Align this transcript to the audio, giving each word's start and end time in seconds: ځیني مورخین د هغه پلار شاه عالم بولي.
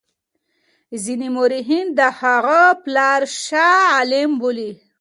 ځیني 1.03 1.29
مورخین 1.35 1.85
د 1.97 2.01
هغه 2.19 2.61
پلار 2.83 3.21
شاه 3.45 3.75
عالم 3.93 4.31
بولي. 4.41 4.71